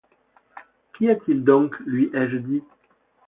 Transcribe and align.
Qu’y 0.97 1.11
a-t-il 1.11 1.43
donc? 1.43 1.79
lui 1.81 2.09
ai-je 2.15 2.37
dit. 2.37 2.63